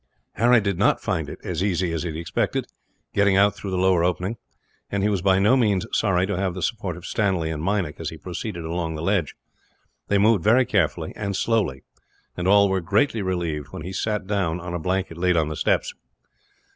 Harry 0.31 0.59
did 0.59 0.79
not 0.79 0.99
find 0.99 1.29
it 1.29 1.37
as 1.43 1.63
easy 1.63 1.91
as 1.93 2.01
he 2.01 2.07
had 2.09 2.15
expected, 2.17 2.65
getting 3.13 3.37
out 3.37 3.53
through 3.55 3.69
the 3.69 3.77
lower 3.77 4.03
opening; 4.03 4.35
and 4.89 5.03
he 5.03 5.09
was 5.09 5.21
by 5.21 5.37
no 5.37 5.55
means 5.55 5.85
sorry 5.93 6.25
to 6.25 6.35
have 6.35 6.55
the 6.55 6.63
support 6.63 6.97
of 6.97 7.05
Stanley 7.05 7.51
and 7.51 7.61
Meinik, 7.61 7.99
as 7.99 8.09
he 8.09 8.17
proceeded 8.17 8.65
along 8.65 8.95
the 8.95 9.03
ledge. 9.03 9.35
They 10.07 10.17
moved 10.17 10.43
very 10.43 10.65
carefully, 10.65 11.13
and 11.15 11.35
slowly; 11.35 11.83
and 12.35 12.47
all 12.47 12.67
were 12.67 12.81
greatly 12.81 13.21
relieved 13.21 13.67
when 13.67 13.83
he 13.83 13.93
sat 13.93 14.25
down, 14.25 14.59
on 14.59 14.73
a 14.73 14.79
blanket 14.79 15.19
laid 15.19 15.37
on 15.37 15.49
the 15.49 15.55
steps. 15.55 15.93